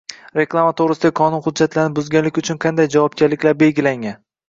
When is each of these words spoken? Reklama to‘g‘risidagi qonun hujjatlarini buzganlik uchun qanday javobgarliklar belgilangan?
Reklama 0.37 0.71
to‘g‘risidagi 0.81 1.15
qonun 1.19 1.45
hujjatlarini 1.49 1.95
buzganlik 2.01 2.43
uchun 2.45 2.63
qanday 2.67 2.93
javobgarliklar 2.99 3.63
belgilangan? 3.65 4.23